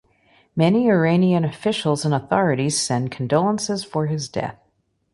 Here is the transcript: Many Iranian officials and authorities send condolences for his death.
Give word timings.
Many 0.55 0.87
Iranian 0.89 1.45
officials 1.45 2.05
and 2.05 2.11
authorities 2.15 2.81
send 2.81 3.11
condolences 3.11 3.83
for 3.83 4.07
his 4.07 4.29
death. 4.29 4.57